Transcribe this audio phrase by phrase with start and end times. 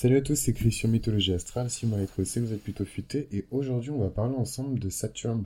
[0.00, 1.68] Salut à tous, c'est Christian Mythologie Astrale.
[1.70, 3.26] Si vous m'avez trouvé, vous êtes plutôt futé.
[3.32, 5.42] Et aujourd'hui, on va parler ensemble de Saturne.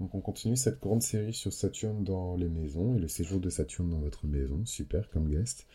[0.00, 3.48] Donc, on continue cette grande série sur Saturne dans les maisons et le séjour de
[3.48, 4.60] Saturne dans votre maison.
[4.64, 5.68] Super comme guest.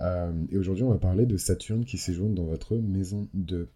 [0.00, 3.68] Euh, et aujourd'hui, on va parler de Saturne qui séjourne dans votre maison 2.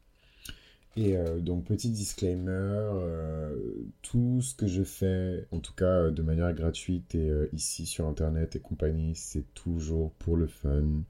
[0.95, 3.57] Et euh, donc, petit disclaimer, euh,
[4.03, 8.55] tout ce que je fais, en tout cas de manière gratuite et ici sur Internet
[8.55, 11.03] et compagnie, c'est toujours pour le fun.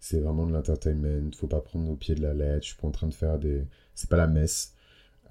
[0.00, 1.30] C'est vraiment de l'entertainment.
[1.36, 2.62] Faut pas prendre au pied de la lettre.
[2.64, 3.64] Je suis pas en train de faire des.
[3.94, 4.74] C'est pas la messe.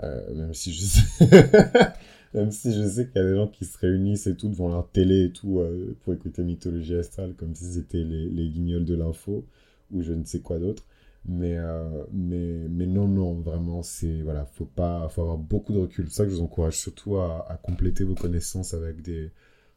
[0.02, 1.04] même si je sais.
[2.34, 4.70] même si je sais qu'il y a des gens qui se réunissent et tout devant
[4.70, 5.62] leur télé et tout
[6.02, 9.46] pour écouter Mythologie Astrale comme si c'était les, les guignols de l'info
[9.92, 10.86] ou je ne sais quoi d'autre.
[11.26, 15.80] Mais, euh, mais, mais non, non, vraiment, c'est, voilà, faut pas, faut avoir beaucoup de
[15.80, 16.08] recul.
[16.10, 19.32] C'est ça que je vous encourage surtout à, compléter vos connaissances avec des,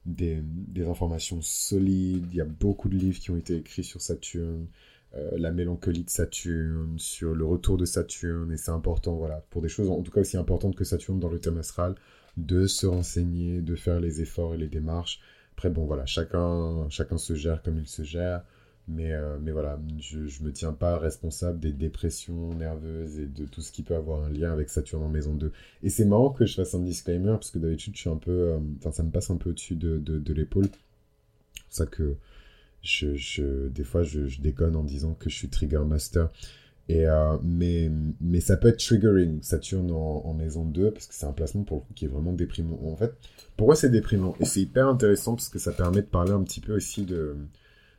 [0.06, 0.42] des,
[0.86, 2.26] informations solides.
[2.32, 4.66] Il y a beaucoup de livres qui ont été écrits sur Saturne,
[5.14, 9.62] euh, la mélancolie de Saturne, sur le retour de Saturne, et c'est important, voilà, pour
[9.62, 11.94] des choses en tout cas aussi importantes que Saturne dans le thème astral,
[12.36, 15.20] de se renseigner, de faire les efforts et les démarches.
[15.52, 18.42] Après, bon, voilà, chacun, chacun se gère comme il se gère.
[18.88, 23.44] Mais, euh, mais voilà, je ne me tiens pas responsable des dépressions nerveuses et de
[23.44, 25.52] tout ce qui peut avoir un lien avec Saturne en maison 2.
[25.84, 28.30] Et c'est marrant que je fasse un disclaimer, parce que d'habitude, je suis un peu.
[28.30, 30.66] Euh, ça me passe un peu au-dessus de, de, l'épaule.
[30.66, 32.16] C'est pour ça que
[32.82, 36.30] je, je, des fois, je, je, déconne en disant que je suis Trigger Master.
[36.88, 37.88] Et, euh, mais,
[38.20, 41.62] mais ça peut être triggering, Saturne en, en maison 2, parce que c'est un placement
[41.62, 42.80] pour le coup qui est vraiment déprimant.
[42.84, 43.14] En fait,
[43.56, 46.60] pourquoi c'est déprimant Et c'est hyper intéressant parce que ça permet de parler un petit
[46.60, 47.36] peu aussi de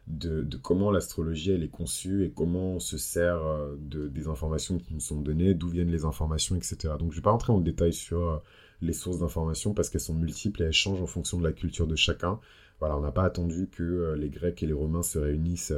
[0.08, 4.78] de, comment l'astrologie elle est conçue et comment on se sert euh, de, des informations
[4.78, 6.76] qui nous sont données, d'où viennent les informations, etc.
[7.00, 8.38] Donc je ne vais pas rentrer en détail sur euh,
[8.82, 11.88] les sources d'informations parce qu'elles sont multiples et elles changent en fonction de la culture
[11.88, 12.40] de chacun.
[12.80, 15.74] Voilà, on n'a pas attendu que euh, les Grecs et les Romains se réunissent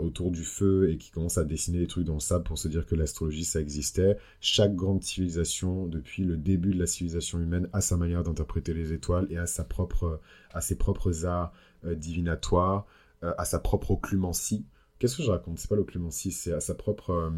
[0.00, 2.66] autour du feu et qui commencent à dessiner des trucs dans le sable pour se
[2.66, 4.16] dire que l'astrologie ça existait.
[4.40, 8.92] Chaque grande civilisation, depuis le début de la civilisation humaine, a sa manière d'interpréter les
[8.92, 10.20] étoiles et a sa propre,
[10.52, 11.52] à ses propres arts
[11.94, 12.86] divinatoire,
[13.24, 14.66] euh, à sa propre occlumencie.
[14.98, 15.58] Qu'est-ce que je raconte?
[15.58, 17.32] C'est pas l'occlumencie, c'est à sa propre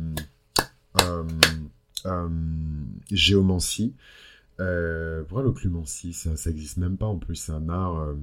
[1.02, 1.22] euh,
[3.10, 3.94] géomancie.
[4.56, 7.36] pourquoi l'occlumencie ça, ça existe même pas en plus.
[7.36, 8.14] C'est un art,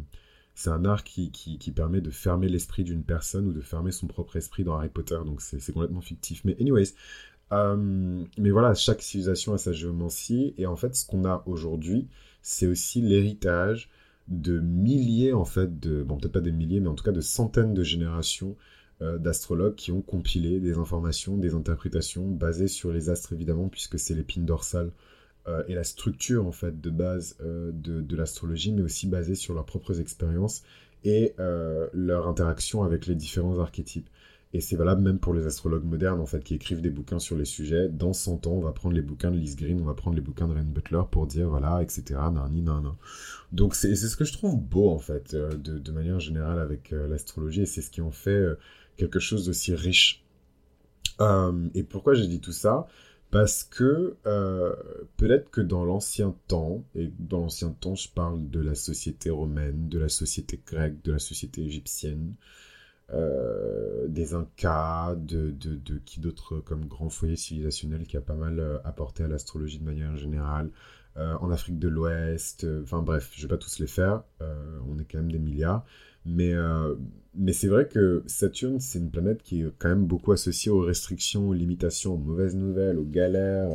[0.55, 4.07] c'est un art qui, qui, permet de fermer l'esprit d'une personne ou de fermer son
[4.07, 5.19] propre esprit dans Harry Potter.
[5.25, 6.43] Donc c'est complètement fictif.
[6.43, 6.93] Mais anyways,
[7.51, 10.53] mais voilà, chaque civilisation a sa géomancie.
[10.57, 12.09] Et en fait, ce qu'on a aujourd'hui,
[12.41, 13.89] c'est aussi l'héritage
[14.27, 17.21] de milliers, en fait, de, bon, peut-être pas des milliers, mais en tout cas de
[17.21, 18.55] centaines de générations
[19.01, 23.99] euh, d'astrologues qui ont compilé des informations, des interprétations basées sur les astres, évidemment, puisque
[23.99, 24.91] c'est l'épine dorsale
[25.47, 29.35] euh, et la structure, en fait, de base euh, de, de l'astrologie, mais aussi basées
[29.35, 30.63] sur leurs propres expériences
[31.05, 34.07] et leur interaction avec les différents archétypes.
[34.55, 37.35] Et c'est valable même pour les astrologues modernes, en fait, qui écrivent des bouquins sur
[37.35, 37.89] les sujets.
[37.89, 40.21] Dans 100 ans, on va prendre les bouquins de Liz Green, on va prendre les
[40.21, 42.93] bouquins de Ren Butler pour dire, voilà, etc., nan, nan,
[43.51, 46.93] Donc, c'est ce que je trouve beau, en fait, euh, de, de manière générale avec
[46.93, 48.55] euh, l'astrologie, et c'est ce qui en fait euh,
[48.95, 50.23] quelque chose d'aussi riche.
[51.73, 52.87] et pourquoi j'ai dit tout ça?
[53.31, 54.15] Parce que
[55.17, 59.89] peut-être que dans l'ancien temps, et dans l'ancien temps, je parle de la société romaine,
[59.89, 62.35] de la société grecque, de la société égyptienne,
[63.11, 68.33] euh, des Incas, de, de, de qui d'autres comme grand foyer civilisationnel qui a pas
[68.33, 70.69] mal euh, apporté à l'astrologie de manière générale.
[71.17, 74.23] Euh, en Afrique de l'Ouest, enfin bref, je vais pas tous les faire,
[74.89, 75.85] on est quand même des milliards.
[76.25, 76.53] Mais,
[77.35, 80.79] mais c'est vrai que Saturne, c'est une planète qui est quand même beaucoup associée aux
[80.79, 83.69] restrictions, aux limitations, aux mauvaises nouvelles, aux galères.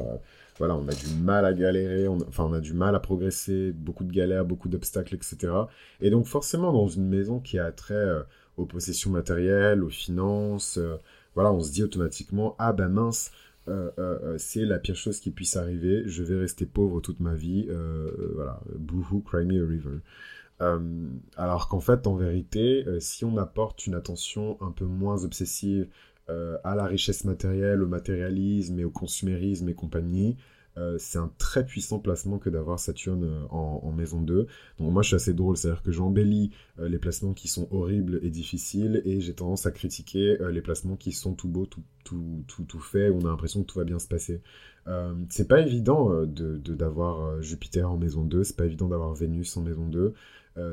[0.59, 4.03] voilà, on a du mal à galérer, enfin on a du mal à progresser, beaucoup
[4.03, 5.53] de galères, beaucoup d'obstacles, etc.
[6.01, 8.25] Et donc forcément, dans une maison qui a trait
[8.59, 10.79] aux possessions matérielles, aux finances.
[10.79, 10.97] Euh,
[11.35, 13.31] voilà, on se dit automatiquement, ah ben mince,
[13.69, 17.35] euh, euh, c'est la pire chose qui puisse arriver, je vais rester pauvre toute ma
[17.35, 17.69] vie,
[18.35, 20.01] voilà, boohoo, cry me a river.
[21.37, 25.87] alors qu'en fait, en vérité, si on apporte une attention un peu moins obsessive
[26.29, 30.37] à la richesse matérielle, au matérialisme et au consumérisme et compagnie,
[30.79, 34.47] euh, c'est un très puissant placement que d'avoir Saturne euh, en, maison 2.
[34.79, 38.21] Donc moi je suis assez drôle, c'est-à-dire que j'embellis euh, les placements qui sont horribles
[38.23, 42.45] et difficiles et j'ai tendance à critiquer les placements qui sont tout beaux, tout, tout,
[42.47, 44.41] tout, tout fait, où on a l'impression que tout va bien se passer.
[45.31, 49.63] c'est pas évident de, d'avoir Jupiter en maison 2, c'est pas évident d'avoir Vénus en
[49.63, 50.15] maison 2.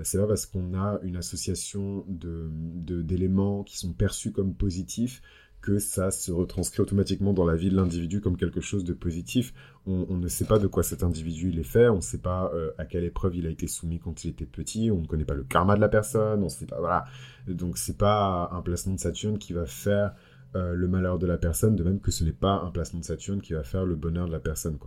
[0.04, 2.50] c'est pas parce qu'on a une association de,
[3.02, 5.22] d'éléments qui sont perçus comme positifs
[5.80, 9.54] ça se retranscrit automatiquement dans la vie de l'individu comme quelque chose de positif.
[9.86, 12.52] On, ne sait pas de quoi cet individu il est fait, on ne sait pas
[12.54, 15.26] euh, à quelle épreuve il a été soumis quand il était petit, on ne connaît
[15.26, 17.06] pas le karma de la personne, on sait pas, voilà.
[17.48, 20.16] Donc c'est pas un placement de Saturne qui va faire
[20.54, 23.42] le malheur de la personne, de même que ce n'est pas un placement de Saturne
[23.42, 24.78] qui va faire le bonheur de la personne.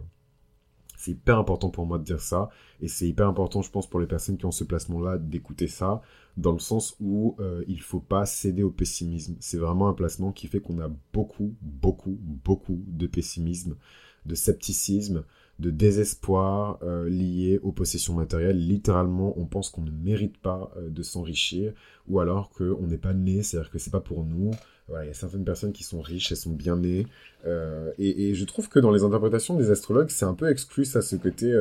[0.98, 2.48] C'est hyper important pour moi de dire ça,
[2.80, 6.02] et c'est hyper important, je pense, pour les personnes qui ont ce placement-là, d'écouter ça,
[6.38, 9.36] dans le sens où euh, il faut pas céder au pessimisme.
[9.40, 13.76] C'est vraiment un placement qui fait qu'on a beaucoup, beaucoup, beaucoup de pessimisme,
[14.24, 15.24] de scepticisme,
[15.58, 18.58] de désespoir euh, lié aux possessions matérielles.
[18.58, 21.72] Littéralement, on pense qu'on ne mérite pas euh, de s'enrichir,
[22.06, 24.52] ou alors qu'on n'est pas né, c'est-à-dire que c'est pas pour nous.
[24.88, 27.06] il y a certaines personnes qui sont riches, elles sont bien nées.
[27.46, 31.02] Euh, et, je trouve que dans les interprétations des astrologues, c'est un peu exclu ça,
[31.02, 31.52] ce côté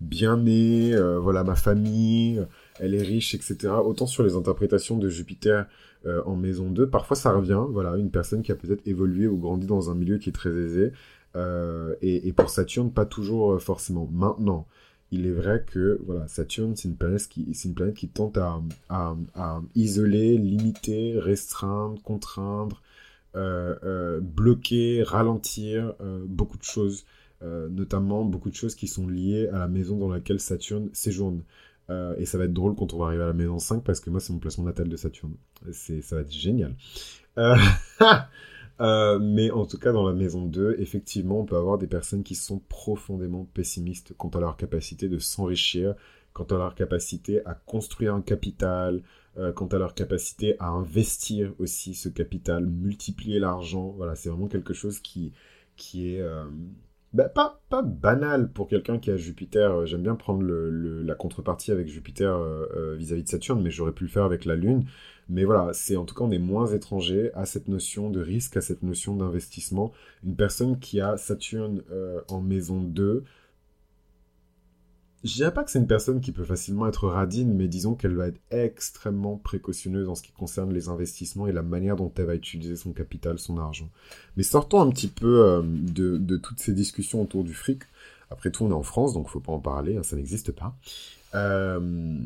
[0.00, 2.44] bien né, voilà, ma famille,
[2.80, 3.74] elle est riche, etc.
[3.84, 5.66] Autant sur les interprétations de Jupiter
[6.24, 9.66] en maison 2, parfois ça revient, voilà, une personne qui a peut-être évolué ou grandi
[9.66, 10.92] dans un milieu qui est très aisé,
[11.36, 14.08] euh, et, pour Saturne, pas toujours euh, forcément.
[14.12, 14.66] Maintenant,
[15.10, 19.16] il est vrai que voilà, Saturne, c'est une planète qui, c'est une qui tente à,
[19.74, 22.82] isoler, limiter, restreindre, contraindre,
[23.36, 25.94] euh, bloquer, ralentir
[26.26, 27.04] beaucoup de choses,
[27.42, 31.42] notamment beaucoup de choses qui sont liées à la maison dans laquelle Saturne séjourne.
[31.88, 34.10] Et ça va être drôle quand on va arriver à la maison 5 parce que
[34.10, 35.36] moi c'est mon placement natal de Saturne.
[35.70, 36.74] Ça va être génial.
[38.80, 42.22] Euh, mais en tout cas, dans la maison 2, effectivement, on peut avoir des personnes
[42.22, 45.94] qui sont profondément pessimistes quant à leur capacité de s'enrichir,
[46.32, 49.02] quant à leur capacité à construire un capital,
[49.38, 53.94] euh, quant à leur capacité à investir aussi ce capital, multiplier l'argent.
[53.96, 55.32] Voilà, c'est vraiment quelque chose qui,
[55.76, 56.44] qui est euh,
[57.16, 59.86] bah, pas, banal pour quelqu'un qui a Jupiter.
[59.86, 62.38] J'aime bien prendre la contrepartie avec Jupiter
[62.96, 64.84] vis-à-vis -vis de Saturne, mais j'aurais pu le faire avec la Lune.
[65.28, 68.56] Mais voilà, c'est en tout cas, on est moins étranger à cette notion de risque,
[68.56, 69.92] à cette notion d'investissement.
[70.24, 73.24] Une personne qui a Saturne euh, en maison 2,
[75.26, 78.14] je dirais pas que c'est une personne qui peut facilement être radine, mais disons qu'elle
[78.14, 82.26] va être extrêmement précautionneuse en ce qui concerne les investissements et la manière dont elle
[82.26, 83.90] va utiliser son capital, son argent.
[84.36, 87.82] Mais sortons un petit peu euh, de, toutes ces discussions autour du fric.
[88.30, 90.76] Après tout, on est en France, donc faut pas en parler, hein, ça n'existe pas.
[91.34, 92.18] Euh,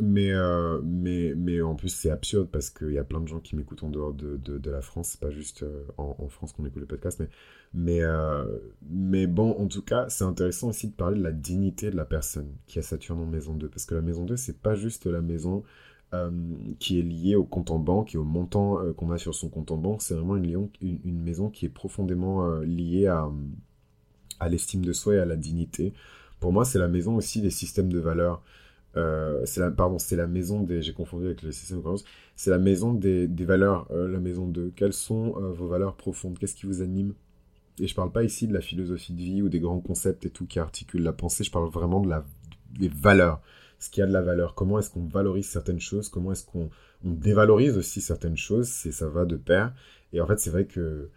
[0.00, 3.40] mais, euh, mais, mais en plus, c'est absurde parce qu'il y a plein de gens
[3.40, 5.10] qui m'écoutent en dehors de, de, la France.
[5.10, 7.18] C'est pas juste euh, en, France qu'on écoute le podcast.
[7.18, 7.28] Mais,
[7.72, 8.44] mais, euh,
[8.90, 12.04] mais bon, en tout cas, c'est intéressant aussi de parler de la dignité de la
[12.04, 13.68] personne qui a Saturne en maison 2.
[13.68, 15.62] Parce que la maison 2, c'est pas juste la maison
[16.78, 19.70] qui est liée au compte en banque et au montant qu'on a sur son compte
[19.70, 20.00] en banque.
[20.00, 23.28] C'est vraiment une, une, maison qui est profondément liée à,
[24.40, 25.92] à l'estime de soi et à la dignité.
[26.40, 28.42] Pour moi, c'est la maison aussi des systèmes de valeurs.
[28.96, 32.04] Euh, c'est la, pardon, c'est la maison des, j'ai confondu avec de croyance,
[32.34, 36.38] c'est la maison des, valeurs, euh, la maison de, quelles sont euh, vos valeurs profondes,
[36.38, 37.14] qu'est-ce qui vous anime?
[37.78, 40.30] Et je parle pas ici de la philosophie de vie ou des grands concepts et
[40.30, 42.24] tout qui articulent la pensée, je parle vraiment de la,
[42.78, 43.42] des valeurs,
[43.78, 46.70] ce qui a de la valeur, comment est-ce qu'on valorise certaines choses, comment est-ce qu'on
[47.04, 49.74] on dévalorise aussi certaines choses, c'est ça va de pair,
[50.14, 51.10] et en fait c'est vrai que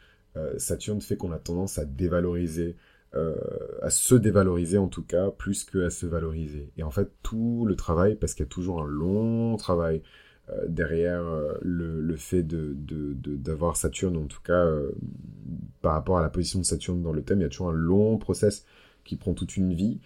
[0.58, 2.76] Saturne fait qu'on a tendance à dévaloriser
[3.16, 3.34] euh,
[3.82, 6.70] à se dévaloriser en tout cas, plus qu'à se valoriser.
[6.78, 10.04] Et en fait, tout le travail, parce qu'il y a toujours un long travail
[10.52, 12.76] euh, derrière euh, le, le, fait de,
[13.16, 14.64] d'avoir Saturne, en tout cas
[15.82, 17.74] par rapport à la position de Saturne dans le thème, il y a toujours un
[17.74, 18.64] long process
[19.04, 20.00] qui prend toute une vie.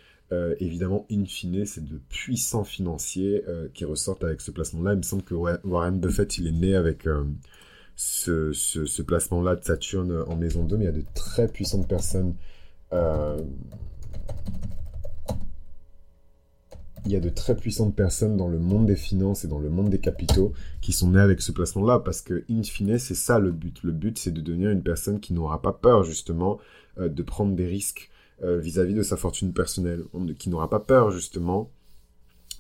[0.60, 4.94] évidemment, in fine, c'est de puissants financiers qui ressortent avec ce placement-là.
[4.94, 7.06] Il me semble que Warren Buffett, il est né avec
[7.98, 11.50] ce, ce, ce placement-là de Saturne en maison 2, mais il y a de très
[11.50, 12.36] puissantes personnes
[17.06, 19.70] il y a de très puissantes personnes dans le monde des finances et dans le
[19.70, 23.40] monde des capitaux qui sont nées avec ce placement-là parce que, in fine, c'est ça
[23.40, 23.84] le but.
[23.84, 26.60] Le but, c'est de devenir une personne qui n'aura pas peur, justement,
[26.98, 28.10] euh, de prendre des risques
[28.44, 30.04] euh, vis-à-vis de sa fortune personnelle,
[30.40, 31.72] qui n'aura pas peur, justement,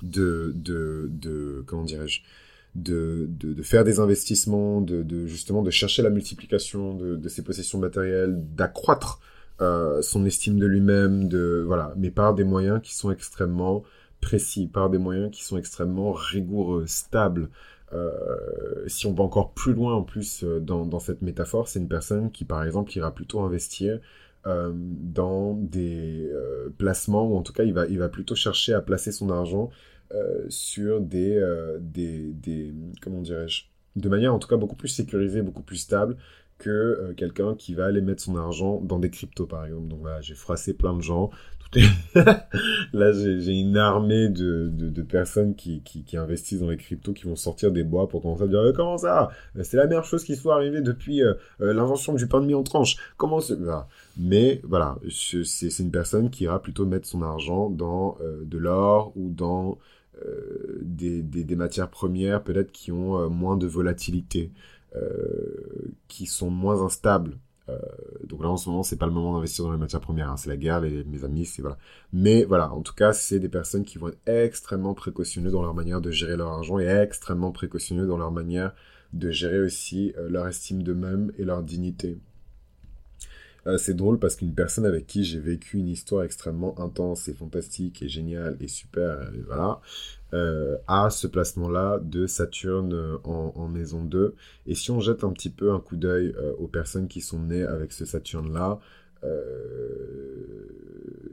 [0.01, 2.21] de, de, de comment dirais-je,
[2.75, 3.29] de,
[3.61, 9.21] faire des investissements, de, justement, de chercher la multiplication de ses possessions matérielles, d'accroître
[9.63, 13.83] euh, son estime de lui-même, de voilà, mais par des moyens qui sont extrêmement
[14.21, 17.49] précis, par des moyens qui sont extrêmement rigoureux, stables.
[17.93, 18.09] Euh,
[18.87, 21.87] si on va encore plus loin en plus euh, dans, dans cette métaphore, c'est une
[21.87, 23.99] personne qui par exemple ira plutôt investir
[24.45, 26.29] dans des
[26.77, 29.69] placements, ou en tout cas il va, il va plutôt chercher à placer son argent
[30.49, 31.41] sur des,
[31.79, 33.63] des, des comment dirais-je,
[33.95, 36.17] de manière en tout cas beaucoup plus sécurisée, beaucoup plus stable,
[36.63, 39.87] que euh, quelqu'un qui va aller mettre son argent dans des cryptos, par exemple.
[39.89, 41.29] Donc voilà, j'ai froissé plein de gens.
[42.93, 47.35] Là, j'ai une armée de, de, personnes qui, qui, investissent dans les cryptos, qui vont
[47.35, 49.31] sortir des bois pour commencer à dire euh, Comment ça?
[49.63, 52.61] C'est la meilleure chose qui soit arrivée depuis euh, l'invention du pain de mie en
[52.61, 52.97] tranche.
[53.17, 53.57] Comment c'est
[54.17, 59.31] Mais voilà, c'est une personne qui ira plutôt mettre son argent dans de l'or ou
[59.31, 59.79] dans
[60.83, 64.51] des, des, matières premières peut-être qui ont moins de volatilité.
[66.07, 67.37] Qui sont moins instables.
[68.25, 70.37] donc là en ce moment c'est pas le moment d'investir dans les matières premières, hein.
[70.37, 71.77] c'est la guerre, mes amis, c'est voilà.
[72.11, 75.73] Mais voilà, en tout cas c'est des personnes qui vont être extrêmement précautionneux dans leur
[75.73, 78.73] manière de gérer leur argent et extrêmement précautionneux dans leur manière
[79.13, 82.19] de gérer aussi leur estime d'eux-mêmes et leur dignité.
[83.65, 87.33] Euh, c'est drôle parce qu'une personne avec qui j'ai vécu une histoire extrêmement intense et
[87.33, 89.79] fantastique et géniale et super, et voilà,
[90.33, 94.35] euh, a ce placement-là de Saturne euh, en, maison 2.
[94.67, 97.63] Et si on jette un petit peu un coup d'œil aux personnes qui sont nées
[97.63, 98.79] avec ce Saturne-là,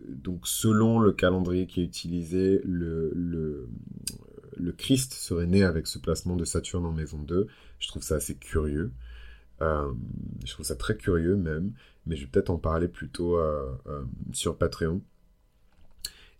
[0.09, 3.69] donc selon le calendrier qui est utilisé, le,
[4.79, 7.47] Christ serait né avec ce placement de Saturne en maison 2.
[7.79, 8.93] Je trouve ça assez curieux.
[9.61, 11.73] je trouve ça très curieux même
[12.07, 14.03] mais je vais peut-être en parler plutôt euh, euh,
[14.33, 15.01] sur Patreon.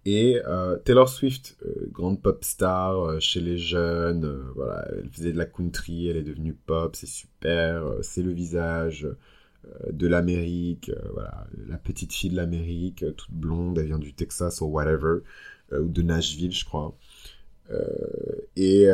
[0.07, 1.59] Et euh, Taylor Swift,
[1.93, 6.55] grande pop star chez les jeunes, voilà, elle faisait de la country, elle est devenue
[6.55, 9.07] pop, c'est super, c'est le visage
[9.91, 14.67] de l'Amérique, voilà, la petite fille de l'Amérique, toute blonde, elle vient du Texas ou
[14.67, 15.19] whatever,
[15.71, 16.97] ou de Nashville, je crois.
[18.57, 18.87] et,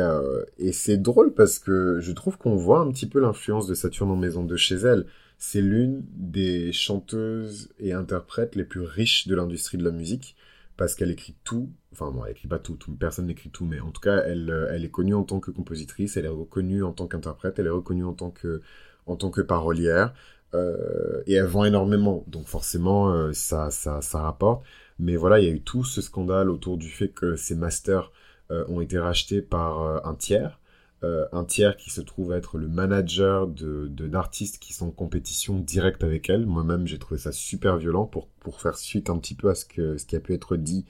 [0.57, 4.11] et c'est drôle parce que je trouve qu'on voit un petit peu l'influence de Saturne
[4.11, 5.05] en maison de chez elle
[5.37, 10.35] c'est l'une des chanteuses et interprètes les plus riches de l'industrie de la musique
[10.77, 11.69] parce qu'elle écrit tout.
[11.91, 14.69] Enfin, bon, elle écrit pas tout, personne n'écrit tout, mais en tout cas, elle, euh,
[14.71, 17.71] elle est connue en tant que compositrice, elle est reconnue en tant qu'interprète, elle est
[17.71, 18.61] reconnue en tant que,
[19.07, 20.13] en tant que parolière,
[20.53, 24.63] euh, et elle vend énormément, donc forcément, euh, ça, ça, ça rapporte.
[24.99, 28.11] Mais voilà, il y a eu tout ce scandale autour du fait que ces masters
[28.49, 30.57] ont été rachetés par un tiers.
[31.03, 35.59] Euh, un tiers qui se trouve être le manager de d'artistes qui sont en compétition
[35.59, 36.47] directe avec elle.
[36.47, 39.65] Moi-même, j'ai trouvé ça super violent pour, pour faire suite un petit peu à ce,
[39.65, 40.85] que, ce qui a pu être dit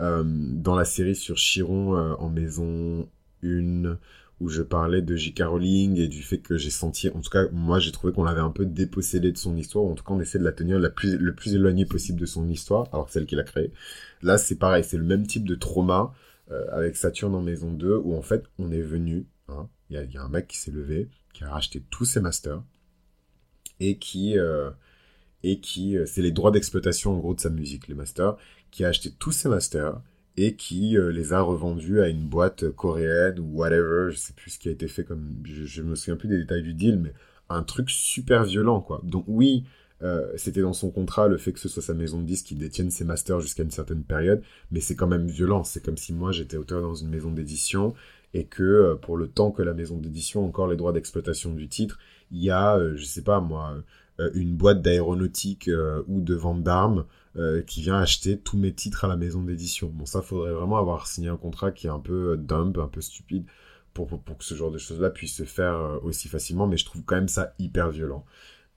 [0.00, 3.06] euh, dans la série sur Chiron euh, en maison
[3.44, 3.98] 1
[4.40, 5.42] où je parlais de J.K.
[5.42, 8.40] Rowling et du fait que j'ai senti, en tout cas, moi j'ai trouvé qu'on l'avait
[8.40, 10.78] un peu dépossédé de son histoire, ou en tout cas on essaie de la tenir
[10.80, 13.70] la plus, le plus éloigné possible de son histoire, alors celle qu'il a créée.
[14.22, 16.14] Là c'est pareil, c'est le même type de trauma
[16.70, 19.26] avec Saturne en maison 2, où en fait on est venu
[19.58, 19.68] Hein.
[19.90, 22.62] Il y, a un mec qui s'est levé, qui a racheté tous ses masters
[23.78, 24.70] et qui euh,
[25.42, 28.36] et qui euh, c'est les droits d'exploitation en gros de sa musique, les masters,
[28.70, 30.00] qui a acheté tous ses masters
[30.38, 34.52] et qui euh, les a revendus à une boîte coréenne ou whatever, je sais plus
[34.52, 36.98] ce qui a été fait comme je, je me souviens plus des détails du deal,
[36.98, 37.12] mais
[37.50, 39.02] un truc super violent quoi.
[39.04, 39.64] Donc oui,
[40.34, 42.90] c'était dans son contrat le fait que ce soit sa maison de disques qui détienne
[42.90, 44.42] ses masters jusqu'à une certaine période,
[44.72, 45.62] mais c'est quand même violent.
[45.62, 47.94] C'est comme si moi j'étais auteur dans une maison d'édition
[48.34, 51.52] et que euh, pour le temps que la maison d'édition a encore les droits d'exploitation
[51.52, 51.98] du titre,
[52.30, 53.76] il y a, euh, je sais pas moi,
[54.20, 55.70] euh, une boîte d'aéronautique
[56.08, 57.04] ou de vente d'armes
[57.66, 59.88] qui vient acheter tous mes titres à la maison d'édition.
[59.88, 63.00] Bon, ça, faudrait vraiment avoir signé un contrat qui est un peu dumb, un peu
[63.00, 63.46] stupide,
[63.94, 66.84] pour, pour, pour que ce genre de choses-là puisse se faire aussi facilement, mais je
[66.84, 68.26] trouve quand même ça hyper violent.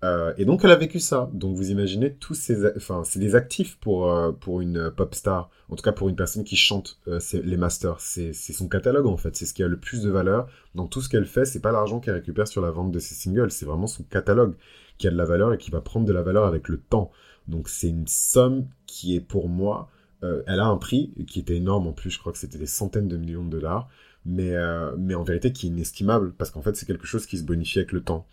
[0.04, 1.30] Euh, et donc elle a vécu ça.
[1.34, 5.50] Donc vous imaginez tous ces, enfin c'est des actifs pour euh, pour une pop star.
[5.70, 8.00] En tout cas pour une personne qui chante euh, les masters.
[8.00, 9.36] C'est c'est son catalogue en fait.
[9.36, 10.48] C'est ce qui a le plus de valeur.
[10.76, 13.16] Dans tout ce qu'elle fait, c'est pas l'argent qu'elle récupère sur la vente de ses
[13.16, 13.52] singles.
[13.52, 14.56] C'est vraiment son catalogue
[14.98, 17.12] qui a de la valeur et qui va prendre de la valeur avec le temps.
[17.48, 19.90] Donc c'est une somme qui est pour moi,
[20.22, 22.10] elle a un prix qui était énorme en plus.
[22.10, 23.88] Je crois que c'était des centaines de millions de dollars.
[24.26, 24.56] Mais
[24.98, 27.80] mais en vérité qui est inestimable parce qu'en fait c'est quelque chose qui se bonifie
[27.80, 28.26] avec le temps.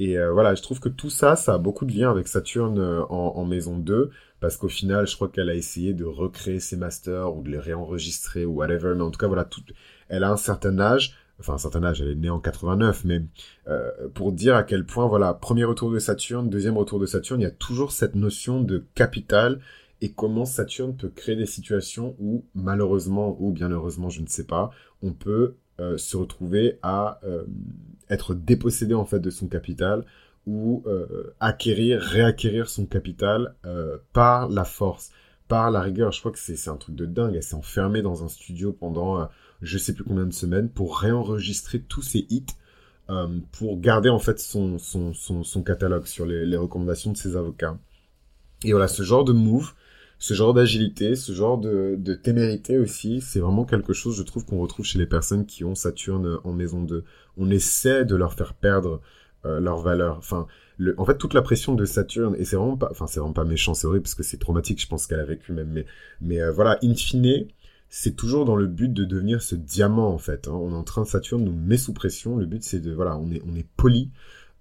[0.00, 2.78] Et euh, voilà, je trouve que tout ça, ça a beaucoup de lien avec Saturne
[2.78, 6.78] euh, en, maison 2, parce qu'au final, je crois qu'elle a essayé de recréer ses
[6.78, 9.46] masters ou de les réenregistrer ou whatever, mais en tout cas, voilà,
[10.08, 13.20] elle a un certain âge, enfin un certain âge, elle est née en 89, mais
[13.68, 17.42] euh, pour dire à quel point, voilà, premier retour de Saturne, deuxième retour de Saturne,
[17.42, 19.60] il y a toujours cette notion de capital
[20.00, 24.46] et comment Saturne peut créer des situations où, malheureusement ou bien heureusement, je ne sais
[24.46, 24.70] pas,
[25.02, 25.56] on peut
[25.96, 27.20] se retrouver à
[28.10, 30.04] être dépossédé en fait de son capital
[30.46, 35.10] ou euh, acquérir, réacquérir son capital euh, par la force,
[35.48, 36.12] par la rigueur.
[36.12, 37.34] Je crois que c'est un truc de dingue.
[37.34, 39.24] Elle s'est enfermée dans un studio pendant euh,
[39.62, 42.46] je sais plus combien de semaines pour réenregistrer tous ses hits
[43.50, 47.76] pour garder en fait son, son, son, catalogue sur les, les, recommandations de ses avocats.
[48.62, 49.72] Et voilà, ce genre de move,
[50.20, 54.44] ce genre d'agilité, ce genre de, de témérité aussi, c'est vraiment quelque chose, je trouve,
[54.44, 57.04] qu'on retrouve chez les personnes qui ont Saturne en maison 2.
[57.38, 59.00] On essaie de leur faire perdre
[59.46, 60.18] euh, leur valeur.
[60.18, 60.46] Enfin,
[60.76, 63.32] le, en fait, toute la pression de Saturne, et c'est vraiment pas, enfin, c'est vraiment
[63.32, 65.86] pas méchant, c'est horrible parce que c'est traumatique, je pense qu'elle a vécu même, mais,
[66.20, 67.46] mais euh, voilà, in fine,
[67.88, 70.48] c'est toujours dans le but de devenir ce diamant, en fait.
[70.48, 70.52] Hein.
[70.52, 73.30] On est en train, Saturne nous met sous pression, le but c'est de, voilà, on
[73.30, 74.10] est, on est poli,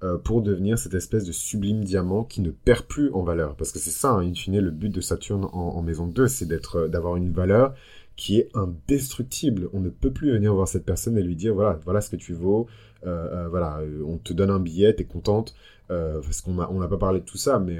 [0.01, 3.57] euh, pour devenir cette espèce de sublime diamant qui ne perd plus en valeur.
[3.57, 6.49] Parce que c'est ça, hein, in fine, le but de Saturne en, maison 2, c'est
[6.75, 7.73] euh, d'avoir une valeur
[8.15, 9.67] qui est indestructible.
[9.73, 12.15] On ne peut plus venir voir cette personne et lui dire voilà, voilà ce que
[12.15, 12.67] tu vaux,
[13.03, 15.53] voilà, on te donne un billet, t'es contente,
[15.87, 17.79] parce qu'on n'a on pas parlé de tout ça, mais,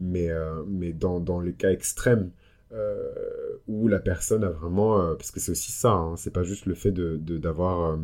[0.00, 0.30] mais,
[0.66, 2.30] mais dans, dans les cas extrêmes,
[3.68, 6.74] où la personne a vraiment, parce que c'est aussi ça, hein, c'est pas juste le
[6.74, 7.96] fait de d'avoir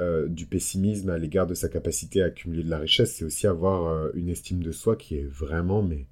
[0.00, 3.46] euh, du pessimisme à l'égard de sa capacité à accumuler de la richesse, c'est aussi
[3.46, 6.06] avoir euh, une estime de soi qui est vraiment, mais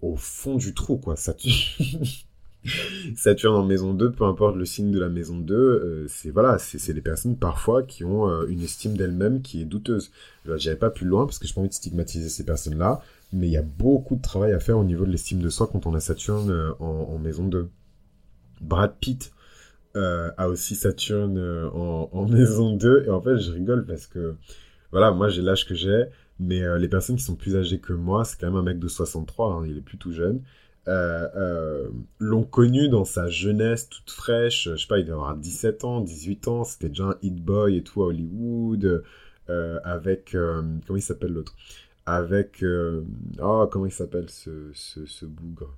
[0.00, 1.14] au fond du trou, quoi.
[1.16, 1.52] Saturne,
[3.14, 6.56] Saturne en maison 2, peu importe le signe de la maison 2, euh, c'est voilà,
[6.58, 10.10] c'est des personnes parfois qui ont une estime d'elles-mêmes qui est douteuse.
[10.56, 13.02] J'irai pas plus loin parce que j'ai pas envie de stigmatiser ces personnes-là,
[13.34, 15.68] mais il y a beaucoup de travail à faire au niveau de l'estime de soi
[15.70, 17.68] quand on a Saturne en, en maison 2.
[18.62, 19.32] Brad Pitt,
[19.94, 23.04] euh, a aussi Saturne euh, en, maison 2.
[23.06, 24.34] Et en fait, je rigole parce que,
[24.90, 26.04] voilà, moi j'ai l'âge que j'ai,
[26.40, 28.78] mais euh, les personnes qui sont plus âgées que moi, c'est quand même un mec
[28.78, 30.42] de 63, hein, il est plus tout jeune,
[32.18, 34.68] l'ont connu dans sa jeunesse toute fraîche.
[34.70, 37.76] Je sais pas, il devait avoir 17 ans, 18 ans, c'était déjà un hit boy
[37.76, 39.04] et tout à Hollywood,
[39.48, 41.54] avec, comment il s'appelle l'autre?
[42.06, 42.64] Avec,
[43.40, 45.76] oh, comment il s'appelle ce, ce, ce bougre?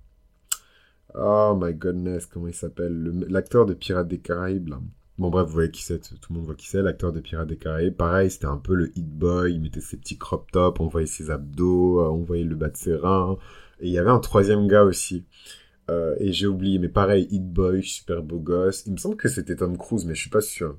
[1.16, 3.24] Oh my goodness, comment il s'appelle?
[3.28, 4.74] L'acteur de Pirates des Caraïbes.
[5.16, 7.46] Bon, bref, vous voyez qui c'est, tout le monde voit qui c'est, l'acteur de Pirates
[7.46, 7.94] des Caraïbes.
[7.94, 11.06] Pareil, c'était un peu le hit boy, il mettait ses petits crop tops, on voyait
[11.06, 13.38] ses abdos, euh, on voyait le bas de ses reins.
[13.78, 15.24] Et il y avait un troisième gars aussi.
[15.88, 18.84] Euh, et j'ai oublié, mais pareil, hit boy, super beau gosse.
[18.86, 20.78] Il me semble que c'était Tom Cruise, mais je suis pas sûr.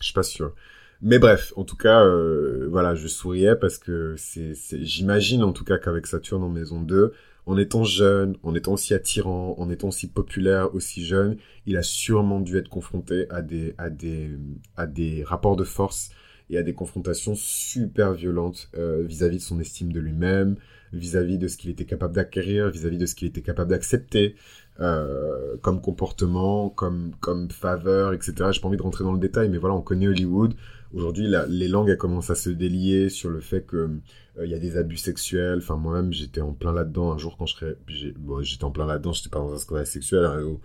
[0.00, 0.54] Je suis pas sûr.
[1.00, 5.64] Mais bref, en tout cas, euh, voilà, je souriais parce que c'est, j'imagine en tout
[5.64, 7.12] cas qu'avec Saturne en maison 2,
[7.48, 11.82] en étant jeune, en étant aussi attirant, en étant aussi populaire, aussi jeune, il a
[11.82, 14.30] sûrement dû être confronté à des, à des,
[14.76, 16.10] à des rapports de force
[16.50, 20.56] et à des confrontations super violentes euh, vis-à-vis de son estime de lui-même,
[20.92, 24.36] vis-à-vis de ce qu'il était capable d'acquérir, vis-à-vis de ce qu'il était capable d'accepter
[24.80, 28.50] euh, comme comportement, comme, comme faveur, etc.
[28.52, 30.54] J'ai pas envie de rentrer dans le détail, mais voilà, on connaît Hollywood.
[30.94, 34.54] Aujourd'hui, les langues, elles commencent à se délier sur le fait que euh, il y
[34.54, 35.58] a des abus sexuels.
[35.58, 37.12] Enfin, moi-même, j'étais en plein là-dedans.
[37.12, 37.76] Un jour, quand je serais...
[38.16, 40.24] Bon, j'étais en plein là-dedans, j'étais pas dans un scandale sexuel.
[40.24, 40.58] Hein,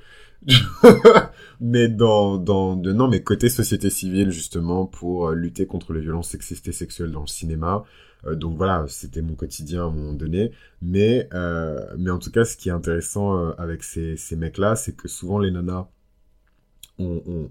[1.62, 6.68] mais dans, non, mais côté société civile, justement, pour euh, lutter contre les violences sexistes
[6.70, 7.84] et sexuelles dans le cinéma.
[8.26, 10.52] Euh, donc voilà, c'était mon quotidien à un moment donné.
[10.82, 11.28] Mais,
[11.98, 15.40] mais en tout cas, ce qui est intéressant avec ces, ces mecs-là, c'est que souvent
[15.40, 15.90] les nanas,
[17.00, 17.50] on,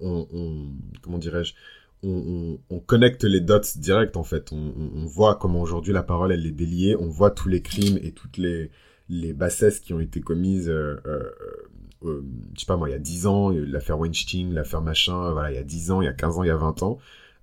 [0.00, 0.72] on,
[1.02, 1.54] comment dirais-je,
[2.02, 4.52] on, connecte les dots direct en fait.
[4.52, 8.12] On, voit comment aujourd'hui la parole elle est déliée, on voit tous les crimes et
[8.12, 8.70] toutes les,
[9.08, 11.30] les bassesses qui ont été commises, euh, euh,
[12.04, 15.50] euh, je sais pas moi, il y a 10 ans, l'affaire Weinstein, l'affaire machin, voilà,
[15.50, 16.98] il y a 10 ans, il y a 15 ans, il y a 20 ans.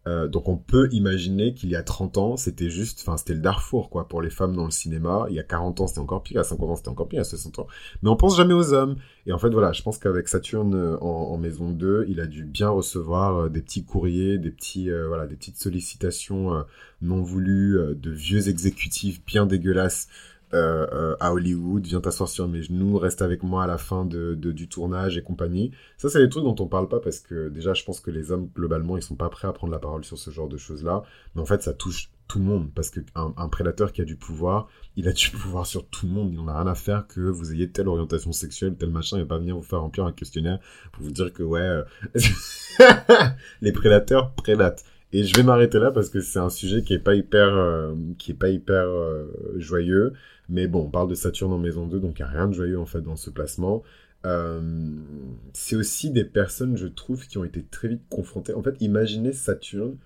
[0.06, 3.40] Euh, donc on peut imaginer qu'il y a 30 ans, c'était juste, enfin c'était le
[3.40, 5.26] Darfour quoi pour les femmes dans le cinéma.
[5.30, 7.24] Il y a 40 ans c'était encore pire, a 50 ans c'était encore pire, a
[7.24, 7.68] 60 ans.
[8.02, 8.98] Mais on pense jamais aux hommes.
[9.26, 12.44] Et en fait voilà, je pense qu'avec Saturne euh, en, maison 2, il a dû
[12.44, 16.64] bien recevoir euh, des petits courriers, des petits voilà, des petites sollicitations
[17.02, 20.08] non voulues de vieux exécutifs bien dégueulasses
[20.54, 24.06] euh, euh, à Hollywood, viens t'asseoir sur mes genoux, reste avec moi à la fin
[24.06, 25.72] de, du tournage et compagnie.
[25.98, 28.32] Ça, c'est des trucs dont on parle pas parce que déjà, je pense que les
[28.32, 31.04] hommes, globalement, ils sont pas prêts à prendre la parole sur ce genre de choses-là.
[31.36, 34.16] Mais en fait, ça touche tout le monde parce qu'un un prédateur qui a du
[34.16, 36.30] pouvoir, il a du pouvoir sur tout le monde.
[36.32, 39.18] Il n'en a rien à faire que vous ayez telle orientation sexuelle, tel machin.
[39.18, 40.60] Il va pas venir vous faire remplir un questionnaire
[40.92, 41.84] pour vous dire que ouais, euh,
[43.62, 44.84] les prédateurs prédatent.
[45.14, 47.54] Et je vais m'arrêter là parce que c'est un sujet qui est pas hyper,
[48.40, 48.88] pas hyper
[49.56, 50.14] joyeux.
[50.50, 52.54] Mais bon, on parle de Saturne en maison 2, donc il n'y a rien de
[52.54, 53.84] joyeux en fait dans ce placement.
[54.26, 54.62] Euh,
[55.54, 58.54] c'est aussi des personnes, je trouve, qui ont été très vite confrontées.
[58.54, 59.98] En fait, imaginez Saturne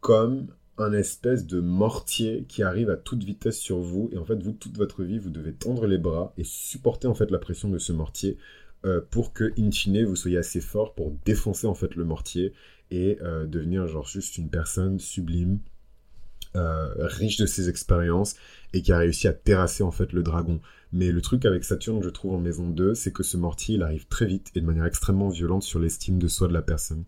[0.00, 0.46] comme
[0.78, 4.10] un espèce de mortier qui arrive à toute vitesse sur vous.
[4.12, 7.14] Et en fait, vous, toute votre vie, vous devez tendre les bras et supporter en
[7.14, 8.38] fait la pression de ce mortier
[8.86, 12.52] euh, pour que, in fine, vous soyez assez fort pour défoncer en fait le mortier
[12.90, 15.58] et euh, devenir genre juste une personne sublime,
[16.56, 18.34] euh, riche de ses expériences
[18.72, 20.60] et qui a réussi à terrasser en fait le dragon.
[20.92, 23.82] Mais le truc avec Saturne, je trouve en maison 2, c'est que ce mortier, il
[23.82, 27.04] arrive très vite et de manière extrêmement violente sur l'estime de soi de la personne.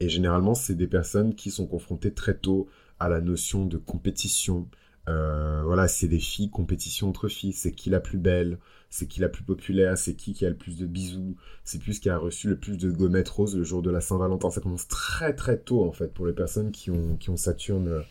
[0.00, 2.68] Et généralement, c'est des personnes qui sont confrontées très tôt
[3.00, 4.68] à la notion de compétition.
[5.08, 7.52] Euh, c'est des filles, compétition entre filles.
[7.52, 8.58] C'est qui la plus belle,
[8.94, 11.98] c'est qui la plus populaire, c'est qui qui a le plus de bisous, c'est plus
[11.98, 14.50] qui a reçu le plus de gommettes roses le jour de la Saint-Valentin.
[14.50, 17.88] Ça commence très très tôt en fait pour les personnes qui ont, qui ont Saturne
[17.88, 18.02] euh,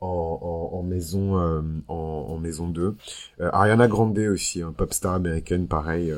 [0.00, 2.96] en, maison euh, en, maison 2.
[3.40, 6.14] Euh, Ariana Grande aussi, un pop star américaine, pareil.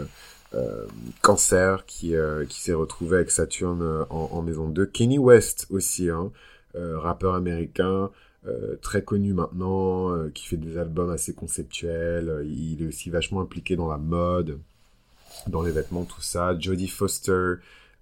[1.22, 2.14] Cancer qui,
[2.48, 4.85] qui s'est retrouvé avec Saturne en, maison 2.
[4.87, 6.31] Kenny West aussi, hein,
[6.75, 8.11] rappeur américain,
[8.81, 12.44] très connu maintenant, qui fait des albums assez conceptuels.
[12.46, 14.59] il est aussi vachement impliqué dans la mode.
[15.46, 16.59] dans les vêtements, tout ça.
[16.59, 17.55] Jodie Foster,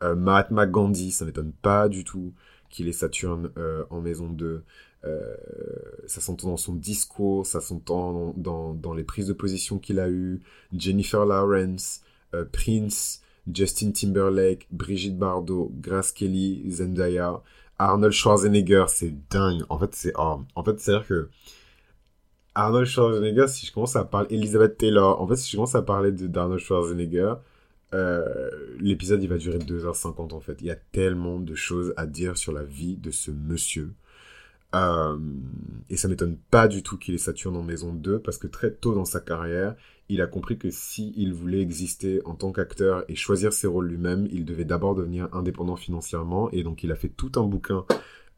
[0.03, 2.33] euh, Mahatma Gandhi, ça m'étonne pas du tout
[2.70, 4.62] qu'il ait Saturne euh, en maison 2.
[5.05, 5.37] Euh,
[6.07, 10.09] ça s'entend dans son discours, ça s'entend dans, dans, les prises de position qu'il a
[10.09, 10.40] eues.
[10.76, 12.03] Jennifer Lawrence,
[12.53, 13.22] Prince,
[13.53, 17.42] Justin Timberlake, Brigitte Bardot, Grace Kelly, Zendaya,
[17.81, 19.62] Arnold Schwarzenegger, c'est dingue.
[19.71, 21.31] En fait, c'est oh, en fait, c'est-à-dire que
[22.55, 25.81] Arnold Schwarzenegger, si je commence à parler Elizabeth Taylor, en fait, si je commence à
[25.81, 27.35] parler d'Arnold Schwarzenegger,
[27.95, 30.59] euh, l'épisode il va durer 2h50 en fait.
[30.61, 33.95] Il y a tellement de choses à dire sur la vie de ce monsieur.
[34.75, 35.19] Euh,
[35.88, 38.73] et ça m'étonne pas du tout qu'il ait Saturne en maison 2 parce que très
[38.73, 39.75] tôt dans sa carrière,
[40.11, 44.27] il a compris que si voulait exister en tant qu'acteur et choisir ses rôles lui-même,
[44.33, 47.85] il devait d'abord devenir indépendant financièrement et donc il a fait tout un bouquin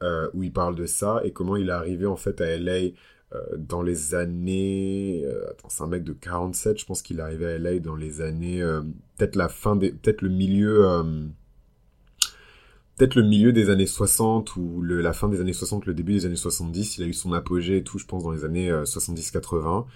[0.02, 2.72] euh, où il parle de ça et comment il est arrivé en fait à LA
[2.72, 7.46] euh, dans les années attends c'est un mec de 47 je pense qu'il est arrivé
[7.46, 8.60] à LA dans les années
[9.16, 10.84] peut-être la fin des peut-être le milieu
[12.96, 16.26] peut-être le milieu des années 60 ou la fin des années 60, le début des
[16.26, 16.98] années 70.
[16.98, 19.86] Il a eu son apogée et tout, je pense, dans les années 70-80.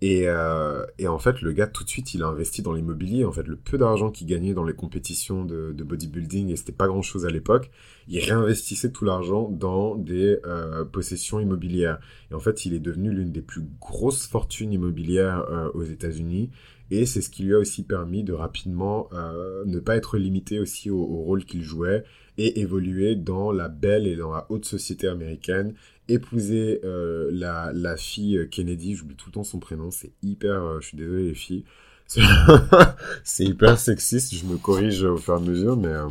[0.00, 3.24] Et, euh, et en fait, le gars, tout de suite, il a investi dans l'immobilier.
[3.24, 6.72] En fait, le peu d'argent qu'il gagnait dans les compétitions de, de bodybuilding, et c'était
[6.72, 7.70] pas grand-chose à l'époque,
[8.06, 11.98] il réinvestissait tout l'argent dans des euh, possessions immobilières.
[12.30, 16.50] Et en fait, il est devenu l'une des plus grosses fortunes immobilières euh, aux États-Unis.
[16.90, 20.58] Et c'est ce qui lui a aussi permis de rapidement euh, ne pas être limité
[20.58, 22.04] aussi au, au rôle qu'il jouait
[22.38, 25.74] et évoluer dans la belle et dans la haute société américaine,
[26.08, 30.80] épouser euh, la, la, fille Kennedy, j'oublie tout le temps son prénom, c'est hyper, euh,
[30.80, 31.64] je suis désolé les filles,
[33.24, 36.08] c'est hyper sexiste, je me corrige au fur et à mesure, mais, euh,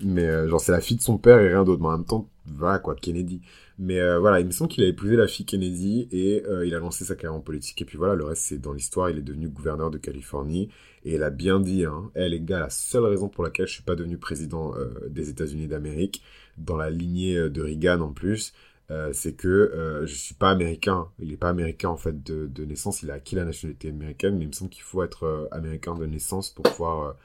[0.00, 2.28] mais genre c'est la fille de son père et rien d'autre, mais en même temps,
[2.46, 3.40] voilà quoi, Kennedy.
[3.82, 6.72] Mais euh, voilà, il me semble qu'il a épousé la fille Kennedy et euh, il
[6.72, 7.82] a lancé sa carrière en politique.
[7.82, 9.10] Et puis voilà, le reste, c'est dans l'histoire.
[9.10, 10.68] Il est devenu gouverneur de Californie.
[11.04, 13.72] Et elle a bien dit, hein, elle, les gars, la seule raison pour laquelle je
[13.72, 16.22] suis pas devenu président euh, des États-Unis d'Amérique,
[16.58, 18.52] dans la lignée de Reagan en plus,
[19.12, 21.08] c'est que je suis pas américain.
[21.18, 23.02] Il est pas américain en fait de, naissance.
[23.02, 26.04] Il a acquis la nationalité américaine, mais il me semble qu'il faut être américain de
[26.04, 27.16] naissance pour pouvoir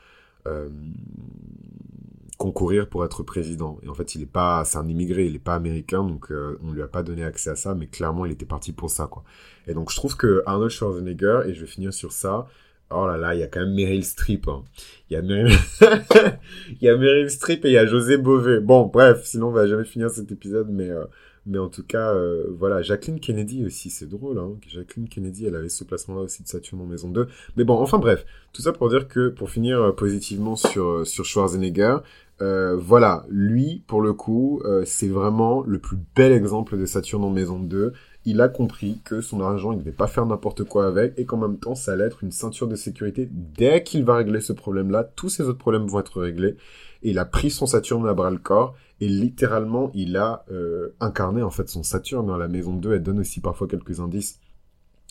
[2.38, 3.80] concourir pour être président.
[3.84, 6.58] Et en fait, il est pas, c'est un immigré, il est pas américain, donc euh,
[6.64, 9.08] on lui a pas donné accès à ça, mais clairement, il était parti pour ça,
[9.08, 9.24] quoi.
[9.68, 12.48] Et donc, je trouve que Arnold Schwarzenegger, et je vais finir sur ça,
[12.92, 14.48] oh là là, il y a quand même Meryl Streep.
[14.48, 14.64] Hein.
[15.10, 15.58] Il y a Meryl,
[16.82, 18.60] il y a Meryl Streep et il y a José Bové.
[18.60, 21.06] Bon, bref, sinon on va jamais finir cet épisode, mais euh,
[21.50, 24.58] mais en tout cas, euh, voilà, Jacqueline Kennedy aussi, c'est drôle, hein.
[24.68, 27.26] Jacqueline Kennedy, elle avait ce placement-là aussi de Saturne en maison 2.
[27.56, 32.00] Mais bon, enfin bref, tout ça pour dire que, pour finir positivement sur, sur Schwarzenegger,
[32.42, 37.24] euh, voilà, lui, pour le coup, euh, c'est vraiment le plus bel exemple de Saturne
[37.24, 37.94] en maison 2.
[38.26, 41.26] Il a compris que son argent, il ne devait pas faire n'importe quoi avec, et
[41.26, 43.28] qu'en même temps, ça allait être une ceinture de sécurité.
[43.32, 46.58] Dès qu'il va régler ce problème-là, tous ces autres problèmes vont être réglés.
[47.04, 50.96] Et il a pris son Saturne à bras le corps, et littéralement, il a euh,
[51.00, 52.28] incarné en fait son Saturne.
[52.28, 54.40] Dans la maison 2, elle donne aussi parfois quelques indices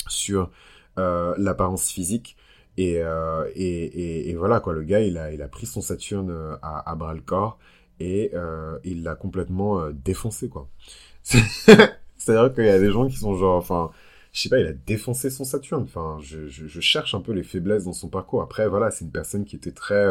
[0.08, 0.50] sur
[0.96, 2.38] l'apparence physique.
[2.78, 6.30] Euh, et, et, et, voilà, quoi, le gars, il a, il a pris son Saturne
[6.30, 7.58] euh, à, à bras le corps
[8.00, 10.68] et euh, il l'a complètement euh, défoncé, quoi.
[11.22, 13.90] C'est-à-dire qu'il y a des gens qui sont genre, enfin,
[14.32, 15.84] je sais pas, il a défoncé son Saturne.
[15.84, 18.42] Enfin, je, je, je, cherche un peu les faiblesses dans son parcours.
[18.42, 20.04] Après, voilà, c'est une personne qui était très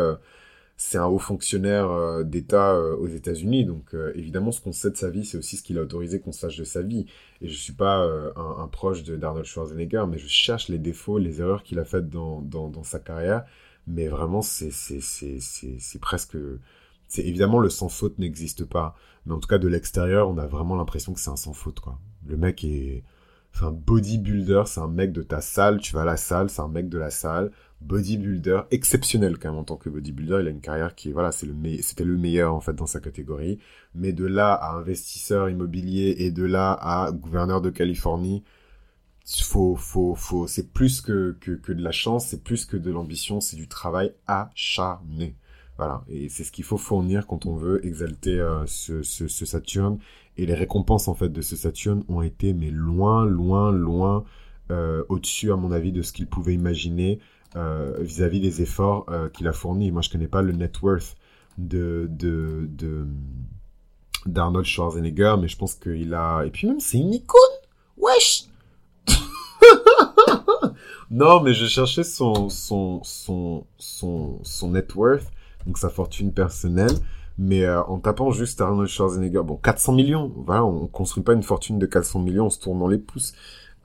[0.77, 4.91] c'est un haut fonctionnaire euh, d'État euh, aux États-Unis, donc euh, évidemment ce qu'on sait
[4.91, 7.05] de sa vie, c'est aussi ce qu'il a autorisé qu'on sache de sa vie.
[7.41, 11.63] Et je suis pas un, proche d'Arnold Schwarzenegger, mais je cherche les défauts, les erreurs
[11.63, 13.45] qu'il a faites dans, dans, dans, sa carrière.
[13.87, 14.69] Mais vraiment, c'est
[16.01, 16.37] presque...
[17.07, 20.47] C'est évidemment le sans faute n'existe pas, mais en tout cas de l'extérieur, on a
[20.47, 21.79] vraiment l'impression que c'est un sans faute.
[22.25, 23.03] Le mec est,
[23.53, 26.61] c'est un bodybuilder, c'est un mec de ta salle, tu vas à la salle, c'est
[26.61, 27.51] un mec de la salle
[27.85, 30.39] bodybuilder exceptionnel quand même en tant que bodybuilder.
[30.41, 32.99] Il a une carrière qui, voilà, c'est le c'était le meilleur en fait dans sa
[32.99, 33.59] catégorie.
[33.93, 38.43] Mais de là à investisseur immobilier et de là à gouverneur de Californie,
[39.43, 42.91] faut, faut, faut, c'est plus que, que, que de la chance, c'est plus que de
[42.91, 45.35] l'ambition, c'est du travail acharné.
[45.77, 49.45] Voilà, et c'est ce qu'il faut fournir quand on veut exalter euh, ce, ce, ce
[49.45, 49.99] Saturne.
[50.37, 54.23] Et les récompenses en fait de ce Saturne ont été mais loin, loin, loin
[54.71, 57.19] euh, au-dessus à mon avis de ce qu'il pouvait imaginer.
[57.55, 59.89] Euh, vis-à-vis des efforts euh, qu'il a fournis.
[59.89, 61.15] Moi, je connais pas le net worth
[61.57, 62.09] de
[64.25, 66.43] d'Arnold Schwarzenegger, mais je pense qu'il a...
[66.45, 67.39] Et puis même, c'est une icône
[67.97, 68.45] Wesh
[71.11, 75.31] Non, mais je cherchais son, son, son, son, son net worth,
[75.65, 76.97] donc sa fortune personnelle,
[77.37, 81.43] mais euh, en tapant juste Arnold Schwarzenegger, bon, 400 millions, voilà, on construit pas une
[81.43, 83.33] fortune de 400 millions en se tournant les pouces.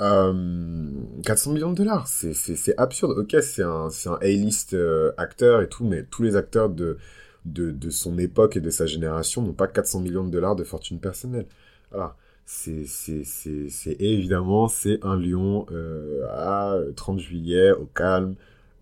[0.01, 3.19] 400 millions de dollars, c'est absurde.
[3.19, 4.77] Ok, c'est un, un A-list
[5.17, 6.99] acteur et tout, mais tous les acteurs de,
[7.45, 10.65] de, de, son époque et de sa génération n'ont pas 400 millions de dollars de
[10.65, 11.47] fortune personnelle.
[11.91, 12.17] Voilà.
[12.47, 12.85] C'est
[14.01, 18.35] évidemment c'est un lion euh, à 30 juillet au calme.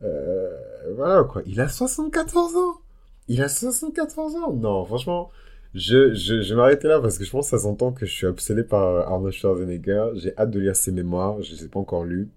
[0.02, 0.50] Euh,
[0.96, 1.42] voilà quoi.
[1.44, 2.80] Il a 74 ans.
[3.28, 4.52] Il a 74 ans.
[4.54, 5.30] Non franchement
[5.74, 8.12] je, je, je vais m'arrêter là parce que je pense que ça s'entend que je
[8.12, 10.10] suis obsédé par Arnold Schwarzenegger.
[10.14, 11.42] J'ai hâte de lire ses mémoires.
[11.42, 12.28] Je les ai pas encore lus.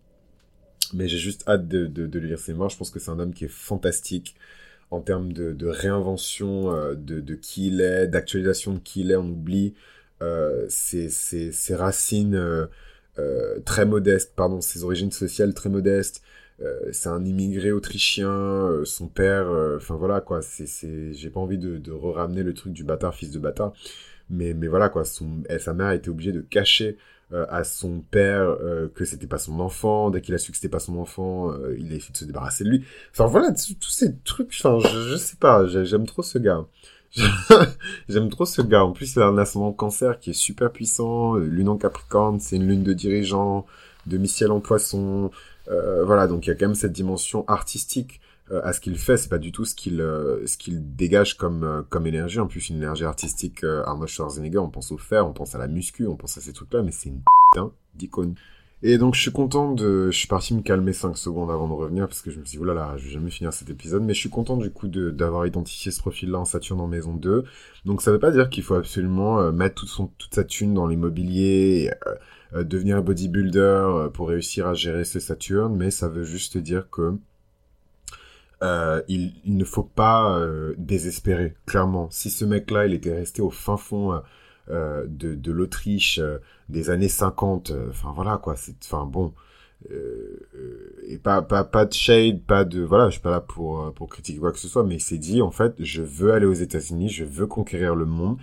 [0.94, 2.70] Mais j'ai juste hâte de, de, de, lire ses mémoires.
[2.70, 4.36] Je pense que c'est un homme qui est fantastique
[4.92, 9.12] en termes de, de réinvention euh, de, de qui il est d'actualisation de qui il
[9.12, 9.74] est on oublie
[10.22, 12.68] euh, ses, ses, racines euh,
[13.18, 16.22] euh, très modestes, pardon, ses origines sociales très modestes.
[16.92, 19.48] C'est un immigré autrichien, son père,
[19.78, 20.42] enfin voilà quoi.
[20.42, 23.74] C'est, j'ai pas envie de, de ramener le truc du bâtard, fils de bâtard,
[24.30, 25.06] mais mais voilà quoi.
[25.06, 26.98] Son, sa mère a été obligée de cacher
[27.50, 28.58] à son père
[28.94, 30.10] que c'était pas son enfant.
[30.10, 32.64] Dès qu'il a su que c'était pas son enfant, il a essayé de se débarrasser
[32.64, 32.86] de lui.
[33.12, 34.54] Enfin voilà, tous ces trucs.
[34.64, 36.66] Enfin, je, sais pas, j'aime trop ce gars.
[38.10, 38.84] J'aime trop ce gars.
[38.84, 41.36] En plus, il a un ascendant cancer qui est super puissant.
[41.36, 43.66] Lune en Capricorne, c'est une lune de dirigeant,
[44.06, 45.32] demi-ciel en poisson.
[45.72, 48.98] Euh, voilà, donc il y a quand même cette dimension artistique euh, à ce qu'il
[48.98, 49.18] fait.
[49.18, 52.40] C'est pas du tout ce qu'il euh, ce qu'il dégage comme euh, comme énergie.
[52.40, 53.64] En plus, une énergie artistique.
[53.64, 56.52] Arnold Schwarzenegger, on pense au fer, on pense à la muscu, on pense à ces
[56.52, 57.22] trucs-là, mais c'est une
[57.54, 58.36] putain d'icône.
[58.84, 60.10] Et donc je suis content de...
[60.10, 62.58] Je suis parti me calmer 5 secondes avant de revenir parce que je me suis
[62.58, 64.02] dit, oulala, je vais jamais finir cet épisode.
[64.02, 67.44] Mais je suis content du coup d'avoir identifié ce profil-là en Saturne en maison 2.
[67.86, 70.74] Donc ça veut pas dire qu'il faut absolument euh, mettre toute, son, toute sa thune
[70.74, 72.16] dans l'immobilier, euh, euh,
[72.54, 77.16] devenir bodybuilder pour réussir à gérer ce Saturne, mais ça veut juste dire que
[79.08, 80.40] il, il, ne faut pas
[80.78, 82.10] désespérer, clairement.
[82.12, 84.22] Si ce mec-là, il était resté au fin fond
[84.70, 86.38] euh, de, de l'Autriche euh,
[86.70, 87.72] des années 50.
[87.72, 89.34] Euh, enfin voilà quoi, c'est enfin bon.
[89.90, 94.08] Et pas, pas, pas de shade, pas de voilà, je suis pas là pour pour
[94.10, 96.54] critiquer quoi que ce soit, mais il s'est dit en fait, je veux aller aux
[96.54, 98.38] États-Unis, je veux conquérir le monde.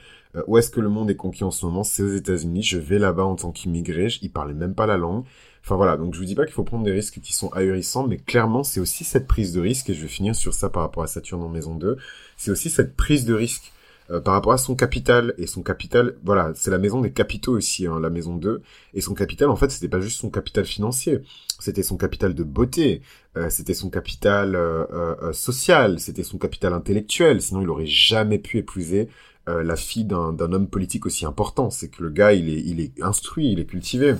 [0.47, 1.85] où est-ce que le monde est conquis en ce moment?
[1.85, 2.63] C'est aux États-Unis.
[2.63, 4.09] Je vais là-bas en tant qu'immigré.
[4.23, 5.25] Il parlait même pas la langue.
[5.65, 8.07] Enfin voilà, donc je vous dis pas qu'il faut prendre des risques qui sont ahurissants,
[8.07, 10.83] mais clairement c'est aussi cette prise de risque, et je vais finir sur ça par
[10.83, 11.99] rapport à Saturne en maison 2,
[12.39, 13.73] c'est aussi cette prise de risque
[14.11, 17.55] euh, par rapport à son capital et son capital voilà c'est la maison des capitaux
[17.55, 18.63] aussi hein, la maison 2
[18.95, 21.21] et son capital en fait c'était pas juste son capital financier.
[21.61, 23.03] C'était son capital de beauté
[23.37, 27.43] euh, c'était son capital euh, social c'était son capital intellectuel.
[27.43, 29.09] Sinon il aurait jamais pu épouser
[29.47, 31.71] la fille d'un homme politique aussi important.
[31.71, 34.15] C'est que le gars il est il est instruit il est cultivé.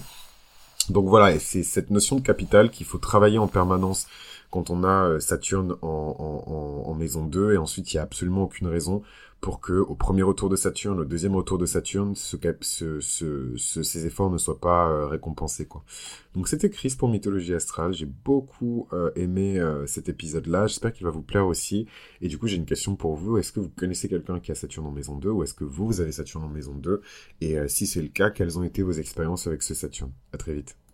[0.91, 4.07] Donc voilà c'est cette notion de capital qu'il faut travailler en permanence
[4.51, 8.67] quand on a Saturne en, en, maison 2 et ensuite il y a absolument aucune
[8.67, 9.03] raison
[9.41, 13.83] pour que au premier retour de Saturne, au deuxième retour de Saturne, ce, ce, ce,
[13.83, 15.69] ces efforts ne soient pas euh, récompensés.
[16.35, 17.93] Donc c'était Chris pour Mythologie Astrale.
[17.93, 20.67] J'ai beaucoup euh, aimé euh, cet épisode-là.
[20.67, 21.87] J'espère qu'il va vous plaire aussi.
[22.21, 23.39] Et du coup, j'ai une question pour vous.
[23.39, 25.87] Est-ce que vous connaissez quelqu'un qui a Saturne en maison 2 ou est-ce que vous,
[25.87, 27.01] vous avez Saturne en maison 2
[27.41, 30.13] Et si c'est le cas, quelles ont été vos expériences avec ce Saturne?
[30.33, 30.79] À très vite.